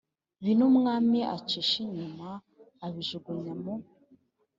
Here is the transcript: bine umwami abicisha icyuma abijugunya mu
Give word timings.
bine 0.43 0.61
umwami 0.71 1.17
abicisha 1.33 1.75
icyuma 1.83 2.29
abijugunya 2.85 3.53
mu 3.61 3.73